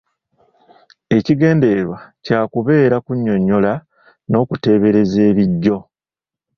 Ekigendererwa 1.17 1.99
kya 2.25 2.39
kubeera 2.51 2.95
kunnyonnyola 3.05 3.73
n’okuteebereza 4.29 5.19
ebijjo. 5.29 5.77